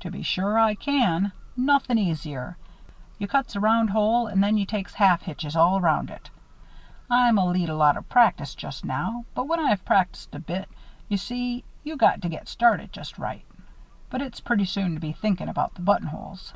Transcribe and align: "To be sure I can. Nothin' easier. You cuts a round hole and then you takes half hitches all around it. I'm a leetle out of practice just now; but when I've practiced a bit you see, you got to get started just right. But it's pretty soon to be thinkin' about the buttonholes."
"To 0.00 0.10
be 0.10 0.22
sure 0.22 0.58
I 0.58 0.74
can. 0.74 1.32
Nothin' 1.54 1.98
easier. 1.98 2.56
You 3.18 3.28
cuts 3.28 3.54
a 3.54 3.60
round 3.60 3.90
hole 3.90 4.26
and 4.26 4.42
then 4.42 4.56
you 4.56 4.64
takes 4.64 4.94
half 4.94 5.20
hitches 5.20 5.54
all 5.54 5.76
around 5.78 6.08
it. 6.08 6.30
I'm 7.10 7.36
a 7.36 7.44
leetle 7.44 7.82
out 7.82 7.98
of 7.98 8.08
practice 8.08 8.54
just 8.54 8.86
now; 8.86 9.26
but 9.34 9.48
when 9.48 9.60
I've 9.60 9.84
practiced 9.84 10.34
a 10.34 10.38
bit 10.38 10.66
you 11.10 11.18
see, 11.18 11.62
you 11.84 11.98
got 11.98 12.22
to 12.22 12.30
get 12.30 12.48
started 12.48 12.90
just 12.90 13.18
right. 13.18 13.44
But 14.08 14.22
it's 14.22 14.40
pretty 14.40 14.64
soon 14.64 14.94
to 14.94 15.00
be 15.00 15.12
thinkin' 15.12 15.50
about 15.50 15.74
the 15.74 15.82
buttonholes." 15.82 16.54